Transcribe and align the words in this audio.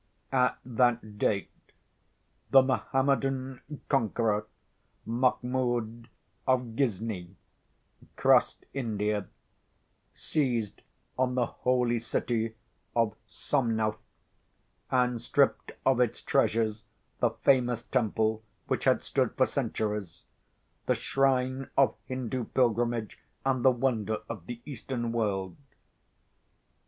At 0.33 0.57
that 0.65 1.19
date, 1.19 1.51
the 2.49 2.63
Mohammedan 2.63 3.61
conqueror, 3.87 4.47
Mahmoud 5.05 6.09
of 6.47 6.75
Ghizni, 6.75 7.35
crossed 8.15 8.65
India; 8.73 9.27
seized 10.15 10.81
on 11.19 11.35
the 11.35 11.45
holy 11.45 11.99
city 11.99 12.55
of 12.95 13.15
Somnauth; 13.27 13.99
and 14.89 15.21
stripped 15.21 15.71
of 15.85 15.99
its 15.99 16.23
treasures 16.23 16.83
the 17.19 17.29
famous 17.29 17.83
temple, 17.83 18.41
which 18.65 18.85
had 18.85 19.03
stood 19.03 19.35
for 19.37 19.45
centuries—the 19.45 20.95
shrine 20.95 21.69
of 21.77 21.95
Hindoo 22.09 22.45
pilgrimage, 22.45 23.19
and 23.45 23.63
the 23.63 23.69
wonder 23.69 24.21
of 24.27 24.47
the 24.47 24.63
Eastern 24.65 25.11
world. 25.11 25.57